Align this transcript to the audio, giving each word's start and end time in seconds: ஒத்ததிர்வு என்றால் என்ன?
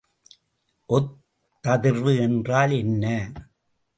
ஒத்ததிர்வு 0.89 2.13
என்றால் 2.19 2.71
என்ன? 2.71 3.05